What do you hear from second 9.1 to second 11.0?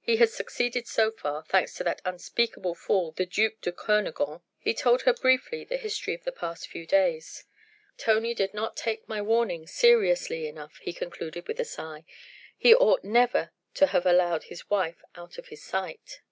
warning seriously enough," he